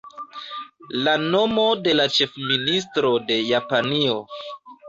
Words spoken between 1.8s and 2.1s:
de la